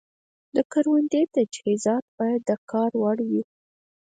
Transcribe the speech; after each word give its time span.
د 0.55 0.57
کروندې 0.71 1.21
تجهیزات 1.35 2.05
باید 2.17 2.41
د 2.49 2.51
کار 2.71 2.91
وړ 3.01 3.17
وي. 3.29 3.43